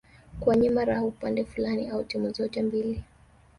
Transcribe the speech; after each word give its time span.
kuwanyima 0.39 0.85
raha 0.85 1.05
upande 1.05 1.43
fulani 1.45 1.89
au 1.89 2.03
timu 2.03 2.29
zote 2.33 2.61
mbili 2.61 3.03